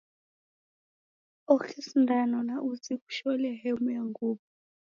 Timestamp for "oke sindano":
1.53-2.37